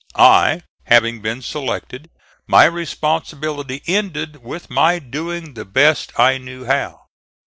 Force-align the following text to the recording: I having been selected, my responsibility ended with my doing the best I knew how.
I 0.15 0.63
having 0.85 1.21
been 1.21 1.43
selected, 1.43 2.09
my 2.47 2.65
responsibility 2.65 3.83
ended 3.85 4.37
with 4.43 4.67
my 4.67 4.97
doing 4.97 5.53
the 5.53 5.63
best 5.63 6.19
I 6.19 6.39
knew 6.39 6.65
how. 6.65 7.01